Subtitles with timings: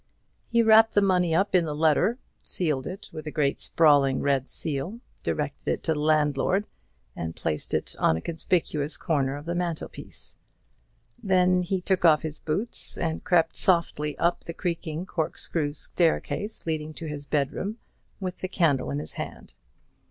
[0.49, 4.49] He wrapped the money up in the letter, sealed it with a great sprawling red
[4.49, 6.65] seal, directed it to the landlord,
[7.15, 10.37] and placed it on a conspicuous corner of the mantel piece.
[11.21, 16.95] Then he took off his boots, and crept softly up the creaking corkscrew staircase leading
[16.95, 17.77] to his bedroom,
[18.19, 19.53] with the candle in his hand.